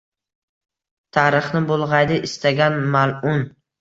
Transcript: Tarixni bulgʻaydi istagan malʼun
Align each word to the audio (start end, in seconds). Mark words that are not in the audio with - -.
Tarixni 1.17 1.61
bulgʻaydi 1.73 2.19
istagan 2.31 2.81
malʼun 2.97 3.45